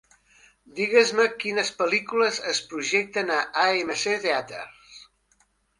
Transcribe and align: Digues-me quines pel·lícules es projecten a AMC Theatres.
Digues-me 0.79 1.25
quines 1.43 1.69
pel·lícules 1.83 2.41
es 2.55 2.63
projecten 2.73 3.31
a 3.39 3.41
AMC 3.69 4.11
Theatres. 4.27 5.03